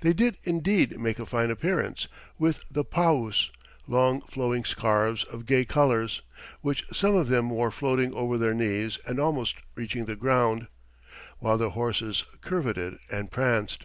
[0.00, 3.50] They did indeed make a fine appearance, with the paus,
[3.86, 6.22] long flowing scarfs of gay colours,
[6.62, 10.68] which some of them wore floating over their knees and almost reaching the ground,
[11.40, 13.84] while their horses curvetted and pranced.